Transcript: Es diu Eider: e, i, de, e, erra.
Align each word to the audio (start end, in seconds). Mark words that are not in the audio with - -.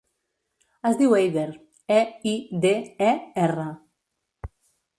Es 0.89 0.95
diu 1.01 1.13
Eider: 1.17 1.43
e, 1.99 1.99
i, 2.31 2.33
de, 2.65 2.73
e, 3.11 3.13
erra. 3.45 3.69